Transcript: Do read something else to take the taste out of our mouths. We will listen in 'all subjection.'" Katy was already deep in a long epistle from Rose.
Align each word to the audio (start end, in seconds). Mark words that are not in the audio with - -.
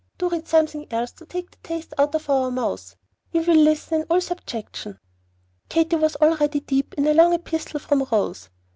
Do 0.17 0.29
read 0.29 0.47
something 0.47 0.87
else 0.89 1.11
to 1.11 1.27
take 1.27 1.51
the 1.51 1.57
taste 1.57 1.93
out 1.95 2.15
of 2.15 2.27
our 2.27 2.49
mouths. 2.49 2.95
We 3.33 3.41
will 3.41 3.53
listen 3.53 4.01
in 4.01 4.07
'all 4.09 4.19
subjection.'" 4.19 4.97
Katy 5.69 5.97
was 5.97 6.15
already 6.15 6.59
deep 6.61 6.95
in 6.95 7.05
a 7.05 7.13
long 7.13 7.33
epistle 7.33 7.79
from 7.79 8.07
Rose. 8.11 8.49